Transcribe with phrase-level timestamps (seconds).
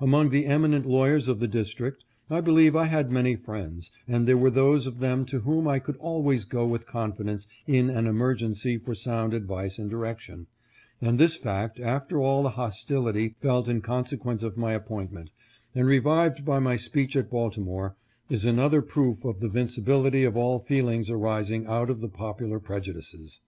[0.00, 4.36] Among the eminent lawyers of the District I believe I had many friends, and there
[4.36, 8.08] were those of them to whom I could always go with con fidence in an
[8.08, 10.48] emergency for sound advice and direction,
[11.00, 15.30] and this fact, after all the hostility felt in consequence of my appointment,
[15.76, 17.94] and revived by my speech at Baltimore,
[18.28, 23.38] is another proof of the vincibility of all feelings arising Out of popular prejudices.